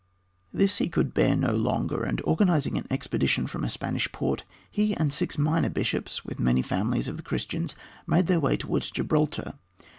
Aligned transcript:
This 0.51 0.79
he 0.79 0.89
could 0.89 1.13
bear 1.13 1.35
no 1.35 1.53
longer, 1.55 2.03
and 2.03 2.19
organizing 2.25 2.75
an 2.75 2.87
expedition 2.89 3.45
from 3.45 3.63
a 3.63 3.69
Spanish 3.69 4.11
port, 4.11 4.45
he 4.71 4.95
and 4.97 5.13
six 5.13 5.37
minor 5.37 5.69
bishops, 5.69 6.25
with 6.25 6.39
many 6.39 6.63
families 6.63 7.07
of 7.07 7.17
the 7.17 7.21
Christians, 7.21 7.75
made 8.07 8.25
their 8.25 8.39
way 8.39 8.57
towards 8.57 8.89
Gibraltar. 8.89 9.59